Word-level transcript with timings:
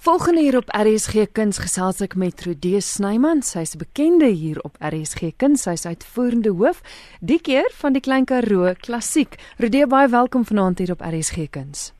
Volgende 0.00 0.40
hier 0.40 0.56
op 0.56 0.70
RSG 0.72 1.26
Kuns 1.32 1.58
gesels 1.60 1.98
ek 2.00 2.14
met 2.16 2.38
Trudee 2.40 2.78
Snyman. 2.80 3.42
Sy's 3.44 3.74
bekende 3.76 4.30
hier 4.32 4.56
op 4.64 4.78
RSG 4.80 5.34
Kuns. 5.36 5.66
Sy's 5.66 5.84
uitvoerende 5.84 6.54
hoof 6.56 6.80
die 7.20 7.36
keer 7.36 7.68
van 7.82 7.92
die 7.92 8.00
Klein 8.00 8.24
Karoo 8.24 8.72
Klassiek. 8.80 9.36
Trudee, 9.58 9.84
baie 9.84 10.08
welkom 10.08 10.48
vanaand 10.48 10.80
hier 10.80 10.94
op 10.96 11.04
RSG 11.04 11.50
Kuns. 11.52 11.90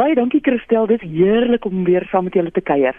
Baie 0.00 0.16
dankie 0.16 0.40
Christel, 0.40 0.88
dit 0.88 1.04
is 1.04 1.12
heerlik 1.12 1.68
om 1.68 1.84
weer 1.84 2.08
saam 2.08 2.24
met 2.24 2.40
julle 2.40 2.56
te 2.56 2.64
kuier. 2.64 2.96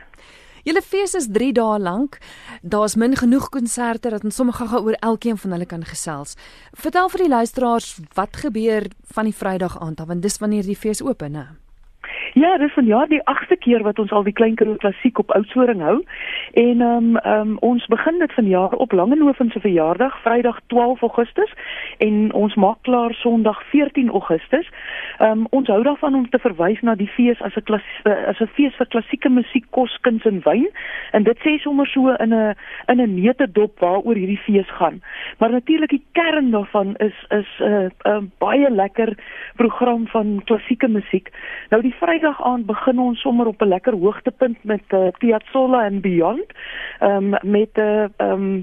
Julle 0.69 0.85
fees 0.85 1.17
is 1.17 1.31
3 1.33 1.51
dae 1.57 1.81
lank. 1.81 2.21
Daar's 2.61 2.93
min 2.93 3.17
genoeg 3.17 3.49
konserte 3.49 4.13
dat 4.13 4.21
ons 4.21 4.37
sommer 4.37 4.53
gou 4.53 4.85
oor 4.85 5.01
elkeen 5.01 5.41
van 5.41 5.57
hulle 5.57 5.65
kan 5.65 5.81
gesels. 5.81 6.37
Vertel 6.77 7.09
vir 7.09 7.25
die 7.25 7.35
luisteraars 7.39 7.95
wat 8.13 8.37
gebeur 8.45 8.85
van 9.17 9.25
die 9.25 9.39
Vrydag 9.41 9.81
aand 9.81 10.05
af, 10.05 10.13
want 10.13 10.21
dis 10.21 10.37
wanneer 10.37 10.69
die 10.69 10.77
fees 10.77 11.01
oop, 11.01 11.25
né? 11.25 11.55
Ja, 12.37 12.57
dis 12.57 12.73
vanjaar 12.73 13.07
die 13.09 13.21
8ste 13.25 13.55
keer 13.57 13.81
wat 13.81 13.97
ons 13.99 14.11
al 14.13 14.25
die 14.27 14.33
Klein 14.35 14.53
Karoo 14.59 14.77
Klassiek 14.77 15.17
op 15.17 15.31
Oudtshoorn 15.33 15.79
hou. 15.81 15.95
En 16.53 16.81
ehm 16.81 17.15
um, 17.15 17.15
um, 17.25 17.55
ons 17.65 17.85
begin 17.89 18.19
dit 18.19 18.33
vanjaar 18.33 18.75
op 18.83 18.91
Langehoven 18.91 19.49
se 19.51 19.59
verjaardag, 19.59 20.19
Vrydag 20.21 20.59
12 20.67 21.01
Augustus 21.01 21.53
en 21.97 22.33
ons 22.33 22.55
maak 22.55 22.77
klaar 22.81 23.13
Sondag 23.13 23.63
14 23.71 24.09
Augustus. 24.09 24.69
Ehm 25.17 25.31
um, 25.31 25.47
ons 25.49 25.67
hou 25.67 25.83
daarvan 25.83 26.15
om 26.15 26.29
te 26.29 26.39
verwys 26.39 26.81
na 26.81 26.95
die 26.95 27.07
fees 27.07 27.41
as 27.41 27.55
'n 27.55 27.63
klas 27.63 27.87
as 28.03 28.39
'n 28.39 28.49
fees 28.53 28.75
vir 28.75 28.87
klassieke 28.87 29.29
musiek, 29.29 29.65
kos, 29.69 29.97
kuns 30.01 30.25
en 30.25 30.41
wyn. 30.43 30.69
En 31.11 31.23
dit 31.23 31.37
sê 31.39 31.57
sommer 31.57 31.87
so 31.87 32.09
in 32.09 32.33
'n 32.33 32.55
in 32.87 33.01
'n 33.01 33.15
neutedop 33.15 33.79
waaroor 33.79 34.15
hierdie 34.15 34.43
fees 34.45 34.69
gaan. 34.69 35.01
Maar 35.39 35.49
natuurlik 35.49 35.89
die 35.89 36.05
kern 36.11 36.51
daarvan 36.51 36.95
is 36.95 37.17
is 37.29 37.49
'n 37.59 37.63
uh, 37.63 37.89
'n 38.05 38.09
uh, 38.09 38.21
baie 38.37 38.69
lekker 38.69 39.17
program 39.55 40.07
van 40.07 40.41
klassieke 40.45 40.87
musiek. 40.87 41.31
Nou 41.69 41.81
die 41.81 41.95
Vrydag 41.99 42.26
Vrydag 42.27 42.43
aand 42.43 42.65
begin 42.67 42.99
ons 42.99 43.21
sommer 43.23 43.47
op 43.47 43.61
'n 43.61 43.67
lekker 43.67 43.93
hoogtepunt 43.93 44.57
met 44.63 44.83
uh, 44.89 45.07
Piazzolla 45.17 45.85
and 45.85 46.01
Beyond. 46.01 46.45
Ehm 46.99 47.33
um, 47.33 47.51
met 47.51 47.69
'n 47.73 47.79
uh, 47.79 48.03
ehm 48.17 48.31
um, 48.31 48.61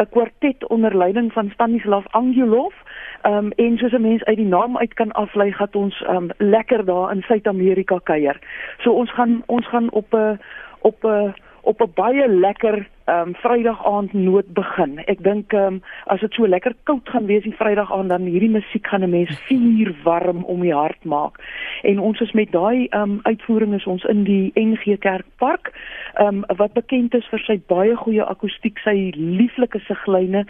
'n 0.00 0.08
kwartet 0.10 0.66
onder 0.66 0.96
leiding 0.96 1.32
van 1.32 1.50
Stanislav 1.50 2.06
Angelov. 2.10 2.74
Ehm 3.22 3.34
um, 3.34 3.50
en 3.50 3.76
soos 3.78 3.92
'n 3.92 4.00
mens 4.00 4.24
uit 4.24 4.36
die 4.36 4.46
naam 4.46 4.78
uit 4.78 4.94
kan 4.94 5.12
aflei, 5.12 5.52
gaan 5.52 5.68
ons 5.72 6.02
ehm 6.02 6.16
um, 6.16 6.30
lekker 6.38 6.84
daar 6.84 7.12
in 7.12 7.22
Suid-Amerika 7.22 7.98
kuier. 8.02 8.38
So 8.78 8.92
ons 8.92 9.12
gaan 9.12 9.42
ons 9.46 9.68
gaan 9.68 9.90
op 9.90 10.14
'n 10.14 10.40
op 10.80 11.04
'n 11.04 11.34
op 11.60 11.80
'n 11.80 11.92
baie 11.94 12.28
lekker 12.28 12.88
ehm 13.04 13.28
um, 13.28 13.34
Vrydag 13.34 13.86
aand 13.86 14.12
noot 14.12 14.46
begin. 14.54 14.98
Ek 15.10 15.22
dink 15.22 15.52
ehm 15.52 15.64
um, 15.66 15.82
as 16.06 16.20
dit 16.20 16.34
so 16.34 16.46
lekker 16.46 16.74
koud 16.84 17.08
gaan 17.08 17.26
wees 17.26 17.42
die 17.42 17.56
Vrydag 17.56 17.92
aand 17.92 18.08
dan 18.14 18.28
hierdie 18.30 18.50
musiek 18.50 18.86
gaan 18.86 19.02
'n 19.02 19.10
mens 19.10 19.40
vuur 19.48 19.94
warm 20.04 20.44
om 20.44 20.60
die 20.60 20.74
hart 20.74 21.04
maak. 21.04 21.40
En 21.82 21.98
ons 21.98 22.20
is 22.20 22.32
met 22.32 22.52
daai 22.52 22.86
ehm 22.90 23.02
um, 23.02 23.20
uitvoering 23.22 23.74
is 23.74 23.86
ons 23.86 24.04
in 24.04 24.24
die 24.24 24.52
NG 24.54 24.98
Kerkpark 24.98 25.72
ehm 26.14 26.44
um, 26.44 26.56
wat 26.56 26.72
bekend 26.72 27.14
is 27.14 27.26
vir 27.30 27.42
sy 27.46 27.60
baie 27.66 27.96
goeie 27.96 28.24
akoestiek, 28.24 28.78
sy 28.78 29.12
lieflike 29.16 29.78
siglyne 29.88 30.44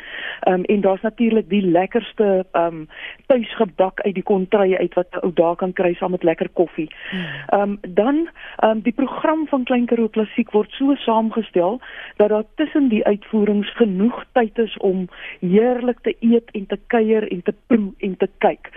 ehm 0.46 0.54
um, 0.54 0.64
en 0.64 0.80
daar's 0.80 1.02
natuurlik 1.02 1.48
die 1.48 1.62
lekkerste 1.62 2.44
ehm 2.52 2.66
um, 2.66 2.88
tuisgebak 3.26 4.00
uit 4.00 4.14
die 4.14 4.22
kontrye 4.22 4.78
uit 4.78 4.94
wat 4.94 5.22
ou 5.22 5.32
daar 5.32 5.56
kan 5.56 5.72
kry 5.72 5.94
saam 5.94 6.10
met 6.10 6.22
lekker 6.22 6.48
koffie. 6.48 6.88
Hmm. 7.10 7.24
Ehm 7.48 7.62
um, 7.62 7.78
dan 7.88 8.28
ehm 8.58 8.70
um, 8.70 8.80
die 8.80 8.92
program 8.92 9.46
van 9.48 9.64
Klein 9.64 9.86
Karoo 9.86 10.08
Klassiek 10.08 10.50
word 10.50 10.70
so 10.70 10.94
saamgestel 10.94 11.80
dat 12.16 12.28
daar 12.28 12.42
tussen 12.54 12.88
die 12.88 13.04
uitvoerings 13.04 13.70
genoeg 13.76 14.24
tyd 14.32 14.58
is 14.58 14.76
om 14.76 15.08
heerlik 15.40 15.98
te 16.02 16.16
eet 16.20 16.50
en 16.50 16.66
te 16.66 16.78
kuier 16.86 17.28
en 17.30 17.42
te 17.42 17.54
proe 17.66 17.92
en 17.98 18.16
te 18.16 18.28
kyk. 18.38 18.70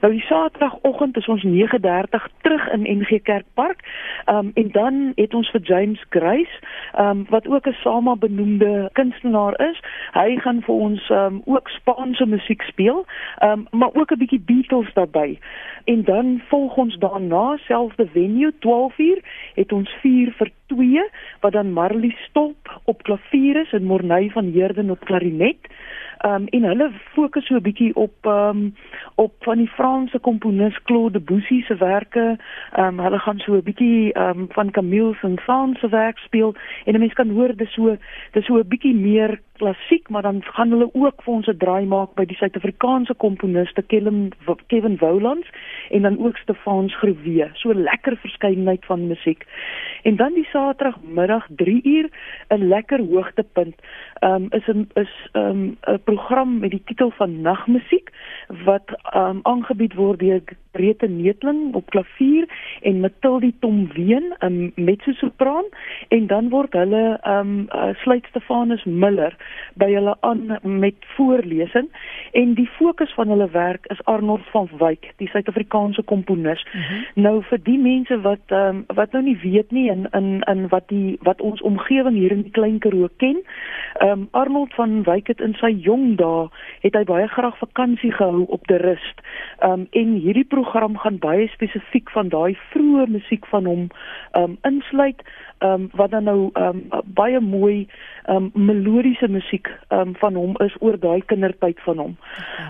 Nou 0.00 0.12
die 0.12 0.24
Saterdagoggend 0.26 1.16
is 1.16 1.28
ons 1.28 1.44
9:30 1.44 2.26
terug 2.42 2.68
in 2.72 2.82
NG 2.98 3.22
Kerkpark. 3.22 3.80
Ehm 4.24 4.36
um, 4.36 4.50
en 4.54 4.68
dan 4.70 5.12
het 5.14 5.34
ons 5.34 5.50
vir 5.50 5.60
James 5.60 6.04
Grace, 6.08 6.58
ehm 6.92 7.08
um, 7.08 7.26
wat 7.28 7.48
ook 7.48 7.66
'n 7.66 7.76
SAMA 7.82 8.16
benoemde 8.16 8.90
kunstenaar 8.92 9.60
is. 9.70 9.80
Hy 10.12 10.36
gaan 10.36 10.62
vir 10.62 10.74
ons 10.74 11.10
ehm 11.10 11.34
um, 11.34 11.42
ook 11.44 11.68
Spaanse 11.68 12.26
musiek 12.26 12.62
speel, 12.62 13.04
ehm 13.38 13.50
um, 13.50 13.66
maar 13.70 13.94
ook 13.94 14.10
'n 14.12 14.18
bietjie 14.18 14.40
Beatles 14.46 14.92
daarbey. 14.94 15.38
En 15.84 16.04
dan 16.04 16.42
volg 16.48 16.76
ons 16.76 16.96
daarna 16.98 17.56
selfde 17.56 18.06
venue 18.06 18.52
12uur 18.58 19.18
het 19.54 19.72
ons 19.72 19.90
4 20.00 20.32
vir 20.32 20.50
2 20.66 21.08
wat 21.40 21.52
dan 21.52 21.72
Marley 21.72 22.16
Stop 22.28 22.61
op 22.84 23.02
klavier 23.02 23.60
is 23.60 23.72
en 23.72 23.84
Morney 23.84 24.30
van 24.30 24.52
Heerden 24.52 24.90
op 24.90 25.04
klarinet. 25.04 25.56
Ehm 26.18 26.34
um, 26.34 26.46
en 26.46 26.62
hulle 26.62 26.90
fokus 27.14 27.46
so 27.46 27.54
'n 27.54 27.62
bietjie 27.62 27.94
op 27.94 28.14
ehm 28.22 28.48
um, 28.48 28.74
op 29.14 29.32
van 29.40 29.58
die 29.58 29.68
Franse 29.68 30.18
komponis 30.18 30.82
Claude 30.82 31.18
Debussy 31.18 31.62
se 31.62 31.74
werke. 31.76 32.38
Ehm 32.72 32.86
um, 32.86 32.98
hulle 33.04 33.18
gaan 33.18 33.38
so 33.38 33.54
'n 33.54 33.62
bietjie 33.62 34.12
ehm 34.12 34.38
um, 34.38 34.46
van 34.50 34.70
Camille 34.70 35.14
Saint-Saëns 35.14 35.78
se 35.78 35.88
werk 35.88 36.18
speel 36.18 36.54
en 36.84 36.94
'n 36.94 36.98
mens 36.98 37.12
kan 37.12 37.30
hoor 37.30 37.56
dis 37.56 37.72
so 37.72 37.96
dis 38.32 38.44
so 38.44 38.58
'n 38.58 38.68
bietjie 38.68 38.94
meer 38.94 39.40
klassiek, 39.62 40.08
maar 40.08 40.22
dan 40.22 40.42
gaan 40.42 40.70
hulle 40.70 40.88
ook 40.92 41.22
vir 41.22 41.34
ons 41.34 41.46
'n 41.46 41.56
draai 41.56 41.86
maak 41.86 42.14
by 42.14 42.24
die 42.24 42.36
Suid-Afrikaanse 42.36 43.14
komponiste 43.14 43.82
Kevin 43.82 44.32
Kevin 44.66 44.96
Woulands 44.96 45.48
en 45.90 46.02
dan 46.02 46.18
ook 46.18 46.36
Stefans 46.36 46.96
Groewe. 46.96 47.50
So 47.52 47.74
lekker 47.74 48.16
verskeidenheid 48.16 48.84
van 48.84 49.06
musiek. 49.06 49.46
En 50.02 50.16
dan 50.16 50.32
die 50.34 50.48
Saterdagmiddag 50.52 51.46
3 51.56 51.80
uur 51.84 52.08
'n 52.48 52.68
lekker 52.68 53.00
hoogtepunt. 53.00 53.74
Ehm 54.18 54.34
um, 54.34 54.46
is 54.50 54.66
'n 54.66 54.88
is 54.94 55.28
ehm 55.32 55.46
um, 55.46 55.76
'n 55.94 56.01
program 56.04 56.58
met 56.58 56.70
die 56.70 56.82
titel 56.84 57.10
van 57.16 57.40
Nagmusiek 57.40 58.10
wat 58.64 58.92
um, 59.14 59.40
aangebied 59.42 59.94
word 59.94 60.20
deur 60.20 60.40
Brete 60.72 61.06
Neetling 61.06 61.74
op 61.74 61.90
klavier 61.90 62.48
en 62.80 63.00
Matilda 63.00 63.50
Tomween 63.60 64.34
'n 64.40 64.72
mezzo-sopran 64.74 65.64
en 66.08 66.26
dan 66.26 66.48
word 66.48 66.72
hulle 66.72 67.20
um, 67.26 67.68
uh, 67.74 67.94
sluit 68.02 68.24
Stefanus 68.30 68.84
Miller 68.84 69.36
by 69.74 69.92
hulle 69.92 70.16
aan 70.20 70.58
met 70.62 70.94
voorlesing 71.16 71.88
en 72.32 72.54
die 72.54 72.68
fokus 72.78 73.12
van 73.14 73.28
hulle 73.28 73.50
werk 73.50 73.86
is 73.86 74.04
Arnold 74.04 74.46
van 74.50 74.68
Wyk, 74.78 75.12
die 75.16 75.28
Suid-Afrikaanse 75.28 76.02
komponis. 76.02 76.66
Mhm. 76.72 76.82
-huh. 76.82 77.00
Nou 77.14 77.42
vir 77.42 77.60
die 77.62 77.78
mense 77.78 78.20
wat 78.20 78.44
um, 78.48 78.84
wat 78.94 79.12
nou 79.12 79.22
nie 79.24 79.38
weet 79.42 79.70
nie 79.70 79.88
in 79.90 80.06
in 80.12 80.40
in 80.40 80.68
wat 80.68 80.88
die 80.88 81.18
wat 81.22 81.40
ons 81.40 81.62
omgewing 81.62 82.16
hier 82.16 82.30
in 82.30 82.42
die 82.42 82.50
Klein 82.50 82.78
Karoo 82.78 83.08
ken. 83.16 83.42
Ehm 83.98 84.10
um, 84.10 84.28
Arnold 84.30 84.74
van 84.74 85.02
Wyk 85.02 85.26
het 85.26 85.40
in 85.40 85.54
sy 85.54 85.70
jong 85.84 86.16
dae 86.16 86.48
het 86.80 86.94
hy 86.96 87.04
baie 87.04 87.28
graag 87.28 87.58
vakansie 87.58 88.12
gehou 88.12 88.44
op 88.48 88.66
die 88.66 88.80
rust. 88.80 89.20
Ehm 89.58 89.72
um, 89.72 89.86
en 89.90 90.14
hierdie 90.24 90.48
program 90.48 90.96
gaan 90.98 91.18
baie 91.18 91.48
spesifiek 91.52 92.10
van 92.10 92.28
daai 92.28 92.56
vroeë 92.72 93.06
musiek 93.08 93.46
van 93.46 93.66
hom 93.66 93.88
ehm 94.32 94.42
um, 94.42 94.58
insluit 94.62 95.20
ehm 95.58 95.72
um, 95.72 95.90
wat 95.92 96.10
dan 96.10 96.24
nou 96.24 96.50
ehm 96.52 96.80
um, 96.92 97.02
baie 97.04 97.40
mooi 97.40 97.86
ehm 98.24 98.36
um, 98.36 98.50
melodiese 98.66 99.28
musiek 99.28 99.68
ehm 99.88 100.00
um, 100.00 100.14
van 100.16 100.34
hom 100.34 100.56
is 100.64 100.76
oor 100.80 100.98
daai 100.98 101.22
kindertyd 101.26 101.80
van 101.80 101.98
hom. 101.98 102.16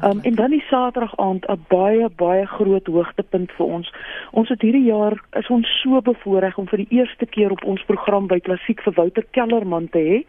Ehm 0.03 0.11
um, 0.11 0.21
en 0.23 0.35
dan 0.35 0.51
die 0.51 0.65
Saterdag 0.69 1.17
aand 1.17 1.47
'n 1.49 1.65
baie 1.69 2.09
baie 2.17 2.47
groot 2.47 2.87
hoogtepunt 2.87 3.53
vir 3.53 3.67
ons. 3.67 3.95
Ons 4.31 4.49
het 4.49 4.61
hierdie 4.61 4.85
jaar 4.91 5.23
is 5.33 5.49
ons 5.49 5.81
so 5.83 6.01
bevoorreg 6.01 6.59
om 6.59 6.67
vir 6.69 6.79
die 6.79 6.99
eerste 6.99 7.27
keer 7.27 7.51
op 7.51 7.65
ons 7.65 7.83
program 7.85 8.27
by 8.27 8.41
Klassiek 8.41 8.83
vir 8.83 8.93
Wouter 8.93 9.25
Kellerman 9.31 9.89
te 9.89 9.99
hê 9.99 10.25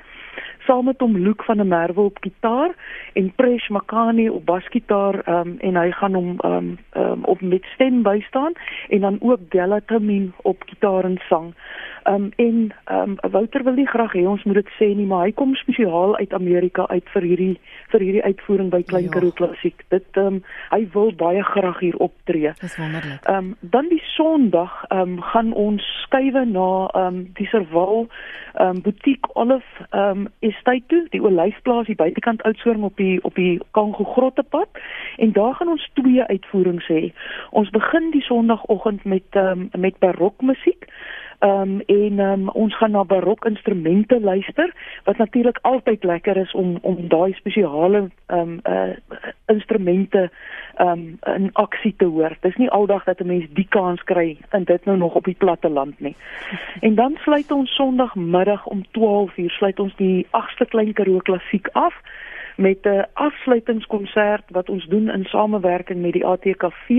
saam 0.66 0.86
met 0.86 1.00
hom 1.00 1.18
Luke 1.18 1.44
van 1.44 1.58
der 1.58 1.66
Merwe 1.66 2.02
op 2.02 2.18
gitaar 2.22 2.76
en 3.14 3.34
Presh 3.36 3.70
Makani 3.70 4.30
op 4.30 4.46
basgitaar 4.46 5.22
um, 5.28 5.56
en 5.60 5.76
hy 5.76 5.92
gaan 5.92 6.14
hom 6.14 6.36
um, 6.46 6.78
um, 6.98 7.24
op 7.24 7.42
met 7.42 7.66
stem 7.74 8.02
bystaan 8.04 8.54
en 8.90 9.00
dan 9.00 9.18
ook 9.22 9.40
Della 9.50 9.80
Tamin 9.86 10.34
op 10.42 10.64
gitaar 10.66 11.04
en 11.04 11.20
sang. 11.30 11.54
Um, 12.06 12.32
en 12.36 12.74
um, 12.92 13.16
Wouter 13.32 13.64
wil 13.64 13.74
nie 13.74 13.88
graag 13.88 14.14
hê 14.14 14.26
ons 14.28 14.44
moet 14.44 14.60
dit 14.60 14.72
sê 14.80 14.90
nie, 14.96 15.06
maar 15.08 15.28
hy 15.28 15.32
kom 15.32 15.56
spesiaal 15.56 16.18
uit 16.20 16.34
Amerika 16.34 16.86
uit 16.92 17.08
vir 17.16 17.28
hierdie 17.30 17.54
vir 17.94 18.04
hierdie 18.04 18.24
uitvoering 18.24 18.72
by 18.74 18.82
Klein 18.90 19.08
ja. 19.08 19.14
Karoo 19.14 19.32
Klassiek. 19.38 19.86
Dit 19.94 20.20
um, 20.20 20.42
hy 20.72 20.82
wil 20.94 21.14
baie 21.16 21.44
graag 21.48 21.80
hier 21.80 21.98
optree. 22.04 22.52
Dis 22.60 22.78
wonderlik. 22.82 23.24
Um, 23.30 23.54
dan 23.62 23.88
die 23.92 24.02
Sondag 24.14 24.74
um, 24.92 25.20
gaan 25.32 25.54
ons 25.54 25.86
skuwe 26.04 26.46
na 26.50 26.68
um, 27.00 27.24
die 27.40 27.48
Serval 27.52 28.08
um, 28.60 28.82
boutique 28.82 29.32
Olive 29.34 29.88
um, 29.92 30.28
estate 30.40 30.86
toe, 30.92 31.04
die 31.16 31.24
olyfplaas 31.24 31.88
hier 31.88 32.00
buitekant 32.00 32.44
Oudtshoorn 32.44 32.84
op 32.84 32.98
die 32.98 33.18
op 33.24 33.36
die 33.40 33.60
Kango 33.72 34.04
Grottepad 34.04 34.82
en 35.18 35.32
daar 35.32 35.56
gaan 35.56 35.72
ons 35.78 35.90
twee 35.94 36.24
uitvoerings 36.24 36.88
hê. 36.92 37.04
Ons 37.52 37.72
begin 37.74 38.12
die 38.12 38.26
Sondagoggend 38.28 39.04
met 39.04 39.40
um, 39.40 39.70
met 39.78 40.00
barokmusiek 40.04 40.90
Ehm 41.44 41.62
um, 41.62 41.82
en 41.86 42.20
um, 42.20 42.50
ons 42.50 42.78
gaan 42.78 42.92
na 42.92 43.04
barok 43.04 43.46
instrumente 43.46 44.20
luister 44.20 44.74
wat 45.04 45.18
natuurlik 45.18 45.60
altyd 45.62 46.04
lekker 46.04 46.38
is 46.38 46.52
om 46.52 46.78
om 46.82 47.08
daai 47.08 47.34
spesiale 47.34 48.10
ehm 48.26 48.40
um, 48.40 48.60
uh, 48.64 48.96
instrumente 49.46 50.30
ehm 50.76 50.90
um, 50.90 51.18
in 51.36 51.50
aksie 51.54 51.94
te 51.98 52.06
hoor. 52.06 52.38
Dis 52.40 52.56
nie 52.56 52.70
aldag 52.70 53.04
dat 53.04 53.20
'n 53.20 53.28
mens 53.28 53.46
die 53.54 53.68
kans 53.70 54.04
kry 54.04 54.38
in 54.52 54.64
dit 54.64 54.86
nou 54.86 54.98
nog 54.98 55.16
op 55.16 55.26
die 55.26 55.38
platte 55.38 55.70
land 55.70 56.00
nie. 56.00 56.16
En 56.88 56.96
dan 56.96 57.18
sluit 57.20 57.52
ons 57.52 57.76
Sondagmiddag 57.76 58.66
om 58.66 58.84
12:00 58.92 59.46
sluit 59.48 59.80
ons 59.80 59.96
die 59.96 60.28
8ste 60.32 60.66
klein 60.66 60.94
Karoo 60.94 61.18
klassiek 61.18 61.68
af 61.72 61.94
met 62.56 62.78
'n 62.86 63.06
afsluitingskonsert 63.14 64.44
wat 64.48 64.70
ons 64.70 64.86
doen 64.86 65.10
in 65.10 65.24
samewerking 65.24 66.02
met 66.02 66.14
die 66.14 66.26
ATKV 66.26 66.90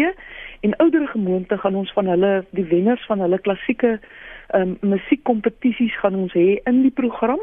en 0.60 0.76
oudere 0.76 1.06
gemeente 1.06 1.58
gaan 1.58 1.74
ons 1.74 1.92
van 1.92 2.06
hulle 2.06 2.44
die 2.50 2.64
wenners 2.64 3.06
van 3.06 3.20
hulle 3.20 3.38
klassieke 3.38 4.00
um, 4.54 4.76
musiekkompetisies 4.80 5.96
gaan 5.98 6.14
ons 6.14 6.32
hê 6.32 6.60
in 6.68 6.82
die 6.82 6.90
program. 6.90 7.40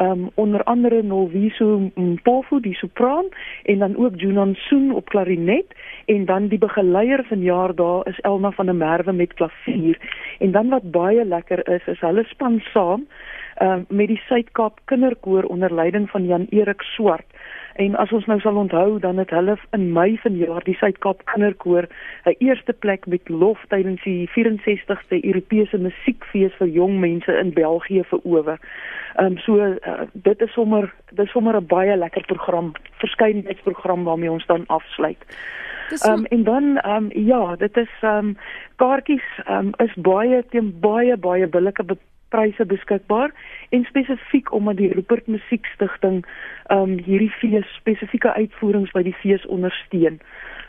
Um 0.00 0.30
onder 0.34 0.62
andere 0.64 1.02
Nolviso 1.02 1.90
Mpofu 1.94 2.60
die 2.60 2.74
sopran 2.74 3.28
en 3.62 3.78
dan 3.78 3.96
ook 3.96 4.20
Junan 4.20 4.54
Soon 4.54 4.92
op 4.94 5.08
klarinet 5.08 5.74
en 6.04 6.24
dan 6.24 6.48
die 6.48 6.58
begeleier 6.58 7.24
vanjaar 7.28 7.74
daar 7.74 8.08
is 8.08 8.20
Elna 8.20 8.50
van 8.50 8.66
der 8.66 8.74
Merwe 8.74 9.12
met 9.12 9.34
klavier. 9.34 9.98
En 10.38 10.50
dan 10.50 10.68
wat 10.68 10.90
baie 10.90 11.24
lekker 11.24 11.68
is 11.68 11.86
is 11.86 12.00
hulle 12.00 12.24
span 12.24 12.60
saam 12.72 13.06
um 13.62 13.84
met 13.88 14.08
die 14.10 14.20
Suid-Kaap 14.26 14.80
Kinderkoor 14.90 15.42
onder 15.42 15.74
leiding 15.74 16.10
van 16.10 16.26
Jan 16.26 16.46
Erik 16.50 16.82
Swart. 16.82 17.26
En 17.74 17.94
as 17.96 18.12
ons 18.12 18.26
nou 18.26 18.38
sal 18.40 18.56
onthou 18.56 18.98
dan 19.00 19.16
het 19.16 19.30
hulle 19.30 19.56
in 19.70 19.92
Mei 19.92 20.18
vanjaar 20.20 20.64
die 20.64 20.74
Suid-Kaap 20.76 21.22
Kinderkoor 21.24 21.86
'n 22.24 22.34
eerste 22.38 22.72
plek 22.72 23.06
met 23.06 23.28
lof 23.28 23.64
tydens 23.68 24.02
die 24.02 24.28
64ste 24.34 25.24
Europese 25.24 25.78
musiekfees 25.78 26.52
vir 26.58 26.68
jong 26.68 26.98
mense 27.00 27.38
in 27.38 27.52
België 27.52 28.04
verower. 28.04 28.58
Ehm 29.16 29.26
um, 29.26 29.38
so 29.38 29.56
uh, 29.56 30.00
dit 30.12 30.40
is 30.40 30.52
sommer 30.52 30.94
dis 31.12 31.30
sommer 31.30 31.56
'n 31.56 31.66
baie 31.66 31.96
lekker 31.96 32.24
program, 32.26 32.72
verskeidenheidsprogram 32.92 34.04
waarmee 34.04 34.30
ons 34.30 34.46
dan 34.46 34.64
afsluit. 34.66 35.24
Ehm 35.90 36.12
um, 36.12 36.24
en 36.24 36.42
dan 36.44 36.76
ehm 36.78 36.96
um, 36.96 37.10
ja, 37.12 37.56
dit 37.56 37.76
is 37.76 37.90
ehm 38.00 38.16
um, 38.16 38.36
kaartjies 38.76 39.28
ehm 39.44 39.66
um, 39.66 39.72
is 39.76 39.94
baie 39.94 40.44
teen 40.50 40.80
baie 40.80 41.16
baie 41.16 41.46
billike 41.46 41.84
pryse 42.32 42.66
beskikbaar 42.66 43.30
en 43.76 43.84
spesifiek 43.88 44.52
omdat 44.52 44.80
die 44.80 44.92
Rupert 44.92 45.28
Musiekstigting 45.28 46.22
ehm 46.72 46.82
um, 46.82 46.98
hierdie 47.04 47.32
fees 47.40 47.68
spesifieke 47.76 48.32
uitvoerings 48.34 48.92
by 48.96 49.02
die 49.06 49.16
fees 49.22 49.46
ondersteun. 49.46 50.20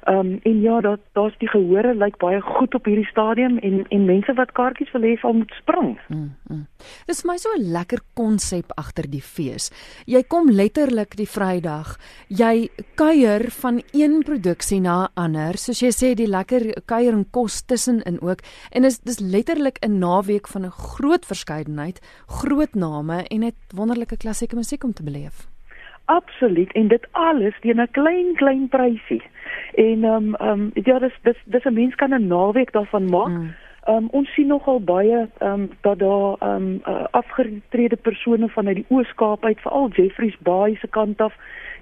Ehm 0.04 0.18
um, 0.18 0.40
en 0.44 0.62
ja, 0.62 0.82
daar 0.82 0.98
daar's 1.12 1.38
die 1.38 1.48
gehore 1.48 1.94
lyk 1.96 2.18
baie 2.18 2.42
goed 2.42 2.74
op 2.76 2.86
hierdie 2.86 3.08
stadium 3.08 3.58
en 3.58 3.86
en 3.88 4.06
mense 4.06 4.34
wat 4.36 4.52
kaartjies 4.52 4.92
wil 4.92 5.06
hê 5.08 5.14
sal 5.20 5.34
moet 5.34 5.54
spring. 5.56 5.94
Mm, 6.08 6.32
mm. 6.48 6.66
Dis 7.08 7.24
my 7.24 7.38
so 7.38 7.50
'n 7.56 7.72
lekker 7.72 8.00
konsep 8.14 8.72
agter 8.76 9.08
die 9.10 9.22
fees. 9.22 9.72
Jy 10.06 10.24
kom 10.24 10.50
letterlik 10.50 11.16
die 11.16 11.28
Vrydag, 11.28 11.96
jy 12.28 12.70
kuier 12.96 13.52
van 13.52 13.82
een 13.94 14.24
produksie 14.24 14.82
na 14.82 15.04
'n 15.04 15.12
ander, 15.16 15.58
soos 15.58 15.80
jy 15.80 15.92
sê 15.92 16.16
die 16.16 16.28
lekker 16.28 16.84
kuier 16.86 17.14
en 17.14 17.26
kos 17.32 17.62
tussenin 17.62 18.20
ook 18.22 18.40
en 18.72 18.84
is 18.84 19.00
dis 19.00 19.20
letterlik 19.20 19.80
'n 19.86 20.00
naweek 20.00 20.48
van 20.48 20.66
'n 20.66 20.72
groot 20.72 21.26
verskeidenheid, 21.26 22.02
groot 22.28 22.76
name 22.76 23.24
en 23.28 23.40
net 23.40 23.56
wonderlike 23.76 24.18
klassieke 24.18 24.56
musiek 24.56 24.84
om 24.84 24.94
te 24.94 25.04
beleef. 25.04 25.48
Absoluut 26.06 26.72
en 26.74 26.88
dit 26.88 27.08
alles 27.12 27.56
teen 27.62 27.80
'n 27.80 27.92
klein 27.92 28.36
klein 28.36 28.68
prysie. 28.68 29.24
En 29.74 30.04
ehm 30.04 30.14
um, 30.14 30.36
ehm 30.36 30.60
um, 30.60 30.72
ja, 30.74 31.00
dis 31.00 31.18
dis 31.22 31.38
dis 31.46 31.64
'n 31.66 31.74
mens 31.74 31.96
kan 31.96 32.14
'n 32.14 32.28
naweek 32.28 32.72
daarvan 32.72 33.10
maak. 33.10 33.28
Mm. 33.28 33.54
Um, 33.86 34.06
ons 34.16 34.30
sien 34.32 34.48
nogal 34.48 34.80
baie 34.80 35.26
ehm 35.28 35.48
um, 35.54 35.64
dat 35.82 36.00
daar 36.00 36.36
ehm 36.40 36.68
um, 36.68 36.82
uh, 36.88 37.04
afgetrede 37.12 37.96
persone 37.96 38.50
vanuit 38.50 38.76
die 38.76 38.86
Oos-Kaap 38.88 39.46
uit, 39.46 39.60
veral 39.60 39.90
Jeffreys 39.90 40.38
Bay 40.40 40.76
se 40.80 40.88
kant 40.88 41.22
af, 41.22 41.34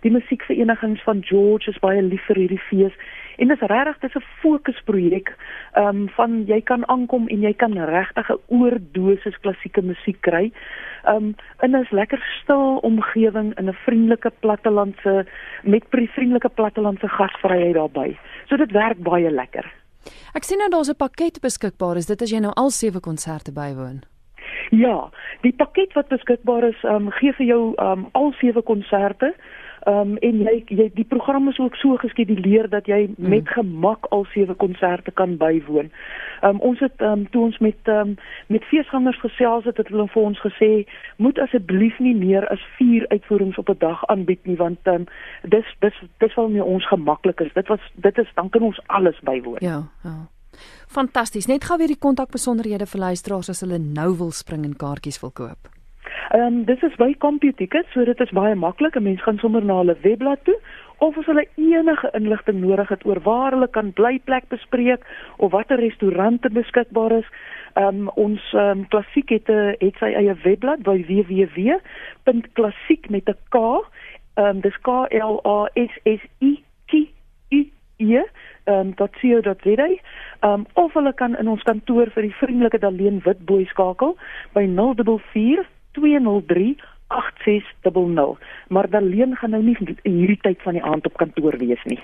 die 0.01 0.11
musiekverenigings 0.11 1.03
van 1.03 1.21
George 1.23 1.69
is 1.69 1.77
baie 1.79 2.01
lief 2.01 2.23
vir 2.25 2.39
hierdie 2.41 2.63
fees. 2.69 2.95
En 3.37 3.53
dis 3.53 3.65
regtig 3.69 3.99
dis 4.01 4.15
'n 4.17 4.25
fokusprojek 4.41 5.29
ehm 5.73 5.87
um, 5.87 6.09
van 6.15 6.43
jy 6.47 6.61
kan 6.61 6.87
aankom 6.87 7.27
en 7.27 7.41
jy 7.41 7.53
kan 7.53 7.77
regtig 7.77 8.31
'n 8.31 8.41
oordosis 8.47 9.37
klassieke 9.41 9.81
musiek 9.81 10.21
kry. 10.21 10.51
Ehm 11.05 11.15
um, 11.15 11.35
in 11.61 11.75
'n 11.77 11.87
lekker 11.89 12.23
stil 12.41 12.79
omgewing 12.81 13.53
in 13.59 13.69
'n 13.69 13.77
vriendelike 13.85 14.31
plattelandse 14.39 15.25
met 15.63 15.85
vriendelike 15.89 16.49
plattelandse 16.49 17.07
gasvryheid 17.07 17.73
daarbey. 17.73 18.17
So 18.47 18.57
dit 18.57 18.71
werk 18.71 18.97
baie 18.97 19.31
lekker. 19.31 19.80
Ek 20.33 20.43
sien 20.43 20.57
nou 20.57 20.69
daar's 20.69 20.89
'n 20.89 20.95
pakket 20.95 21.41
beskikbaar. 21.41 21.97
Is 21.97 22.05
dit 22.05 22.21
as 22.21 22.31
jy 22.31 22.39
nou 22.39 22.53
al 22.55 22.69
sewe 22.69 22.99
konserte 22.99 23.51
bywoon? 23.51 24.01
Ja, 24.71 25.09
die 25.41 25.53
pakket 25.53 25.93
wat 25.93 26.07
beskikbaar 26.07 26.63
is, 26.63 26.83
ehm 26.83 27.07
um, 27.07 27.11
gee 27.11 27.33
vir 27.33 27.45
jou 27.45 27.73
ehm 27.75 27.91
um, 27.91 28.09
al 28.11 28.33
sewe 28.39 28.61
konserte. 28.61 29.35
Ehm 29.81 30.11
um, 30.11 30.17
en 30.17 30.41
jy 30.45 30.63
jy 30.67 30.89
die 30.93 31.05
program 31.09 31.49
is 31.49 31.59
ook 31.59 31.75
so 31.75 31.95
geskeduleer 31.97 32.69
dat 32.69 32.85
jy 32.85 33.07
mm. 33.07 33.29
met 33.29 33.47
gemak 33.49 34.05
al 34.09 34.25
sewe 34.29 34.53
konserte 34.53 35.11
kan 35.11 35.37
bywoon. 35.37 35.89
Ehm 36.41 36.49
um, 36.49 36.59
ons 36.59 36.79
het 36.79 37.01
ehm 37.01 37.11
um, 37.11 37.29
toe 37.29 37.41
ons 37.43 37.57
met 37.57 37.89
ehm 37.89 38.13
um, 38.13 38.15
met 38.47 38.63
feesgangers 38.63 39.19
gesels 39.19 39.65
het, 39.65 39.77
het 39.77 39.87
hulle 39.87 40.07
vir 40.07 40.21
ons 40.21 40.43
gesê 40.45 40.69
moet 41.17 41.39
asseblief 41.39 41.99
nie 41.99 42.15
meer 42.15 42.47
as 42.47 42.67
4 42.77 43.07
uitvoerings 43.07 43.57
op 43.57 43.69
'n 43.69 43.77
dag 43.79 44.05
aanbied 44.05 44.45
nie 44.45 44.57
want 44.57 44.79
ehm 44.83 44.95
um, 44.95 45.05
dis 45.49 45.75
dis 45.79 46.03
dis 46.17 46.35
wel 46.35 46.49
nie 46.49 46.63
ons 46.63 46.87
gemaklik 46.87 47.39
is. 47.39 47.53
Dit 47.53 47.67
was 47.67 47.91
dit 47.95 48.17
is 48.17 48.31
dan 48.35 48.49
kan 48.49 48.61
ons 48.61 48.81
alles 48.85 49.19
bywoon. 49.19 49.57
Ja, 49.59 49.83
ja. 50.03 50.17
Fantasties. 50.87 51.45
Net 51.45 51.63
gou 51.63 51.77
weer 51.77 51.87
die 51.87 51.99
kontakbesonderhede 51.99 52.85
vir 52.85 52.99
luisteraars 52.99 53.49
as 53.49 53.59
hulle 53.59 53.77
nou 53.79 54.17
wil 54.17 54.31
spring 54.31 54.65
en 54.65 54.75
kaartjies 54.75 55.21
wil 55.21 55.31
koop. 55.31 55.80
Ehm 56.31 56.41
um, 56.45 56.63
dis 56.65 56.81
is 56.81 56.95
by 56.95 57.13
CompuTicket, 57.19 57.85
so 57.91 58.05
dit 58.07 58.19
is 58.23 58.29
baie 58.31 58.55
maklik. 58.55 58.95
'n 58.95 59.03
Mens 59.03 59.21
gaan 59.23 59.37
sommer 59.37 59.65
na 59.65 59.77
hulle 59.77 59.97
webblad 60.01 60.43
toe 60.43 60.59
of 60.97 61.17
as 61.17 61.25
hulle 61.25 61.47
enige 61.55 62.09
inligting 62.13 62.59
nodig 62.61 62.89
het 62.89 63.05
oor 63.05 63.19
waar 63.21 63.51
hulle 63.51 63.67
kan 63.67 63.93
blyplek 63.93 64.47
bespreek 64.47 65.01
of 65.37 65.51
watter 65.51 65.79
restaurante 65.79 66.49
beskikbaar 66.49 67.11
is. 67.11 67.27
Ehm 67.73 67.87
um, 67.87 68.09
ons 68.15 68.53
ehm 68.53 68.69
um, 68.69 68.87
klassiek 68.87 69.29
het 69.29 69.49
'n 69.49 69.75
het 69.79 69.95
sy 69.99 70.05
eie 70.21 70.35
webblad 70.43 70.81
by 70.83 71.05
www.klassiek 71.09 71.83
met 73.09 73.29
'n 73.29 73.37
k. 73.49 73.55
Ehm 74.35 74.45
um, 74.47 74.61
dis 74.61 74.77
K 74.81 74.87
L 75.09 75.39
A 75.43 75.69
S 75.73 75.91
S 76.03 76.21
I 76.39 76.63
K 76.87 76.93
U 77.49 77.65
E 77.97 78.21
um, 78.65 78.93
daai 78.95 79.99
ehm 80.39 80.63
of 80.73 80.93
hulle 80.93 81.13
kan 81.13 81.37
in 81.37 81.47
ons 81.47 81.63
kantoor 81.63 82.09
vir 82.09 82.21
die 82.21 82.35
vriendelike 82.39 82.79
Daleen 82.79 83.21
Witbooi 83.23 83.65
skakel 83.65 84.17
by 84.53 84.65
044 84.67 85.80
2038600. 85.99 86.03
Maar 88.67 88.89
dan 88.89 89.03
leen 89.03 89.35
gaan 89.35 89.49
nou 89.49 89.63
nie 89.63 89.77
hierdie 90.03 90.39
tyd 90.41 90.61
van 90.61 90.73
die 90.73 90.83
aand 90.83 91.05
op 91.05 91.17
kantoor 91.17 91.57
wees 91.57 91.83
nie. 91.83 91.99